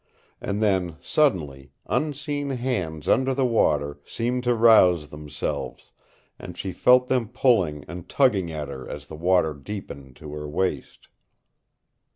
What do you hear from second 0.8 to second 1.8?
suddenly,